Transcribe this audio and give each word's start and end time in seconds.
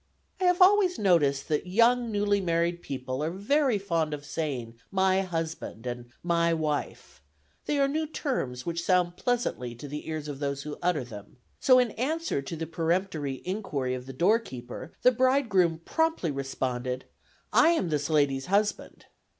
I 0.39 0.45
have 0.45 0.63
always 0.63 0.97
noticed 0.97 1.47
that 1.49 1.67
young 1.67 2.11
newly 2.11 2.41
married 2.41 2.81
people 2.81 3.23
are 3.23 3.29
very 3.29 3.77
fond 3.77 4.15
of 4.15 4.25
saying 4.25 4.79
"my 4.89 5.21
husband" 5.21 5.85
and 5.85 6.07
"my 6.23 6.55
wife;" 6.55 7.21
they 7.67 7.77
are 7.77 7.87
new 7.87 8.07
terms 8.07 8.65
which 8.65 8.83
sound 8.83 9.15
pleasantly 9.15 9.75
to 9.75 9.87
the 9.87 10.09
ears 10.09 10.27
of 10.27 10.39
those 10.39 10.63
who 10.63 10.79
utter 10.81 11.03
them; 11.03 11.37
so 11.59 11.77
in 11.77 11.91
answer 11.91 12.41
to 12.41 12.55
the 12.55 12.65
peremptory 12.65 13.43
inquiry 13.45 13.93
of 13.93 14.07
the 14.07 14.11
door 14.11 14.39
keeper, 14.39 14.91
the 15.03 15.11
bridegroom 15.11 15.79
promptly 15.85 16.31
responded: 16.31 17.05
"I 17.53 17.69
am 17.69 17.89
this 17.89 18.09
lady's 18.09 18.47
husband." 18.47 19.05